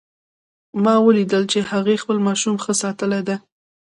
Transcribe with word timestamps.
ما 0.83 0.95
ولیدل 1.07 1.43
چې 1.51 1.59
هغې 1.71 1.95
خپل 2.03 2.17
ماشوم 2.27 2.55
ښه 2.63 2.73
ساتلی 2.81 3.21
ده 3.27 3.35